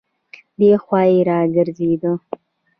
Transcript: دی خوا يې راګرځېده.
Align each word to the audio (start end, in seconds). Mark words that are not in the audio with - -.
دی 0.57 0.71
خوا 0.83 0.99
يې 1.11 1.19
راګرځېده. 1.29 2.11